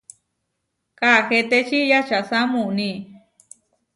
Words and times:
Kaahetečí 0.99 1.79
yačasá 1.91 2.39
muuní. 2.51 2.89